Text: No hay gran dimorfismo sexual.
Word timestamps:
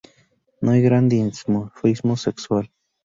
No 0.61 0.71
hay 0.71 0.81
gran 0.81 1.09
dimorfismo 1.09 2.17
sexual. 2.17 2.71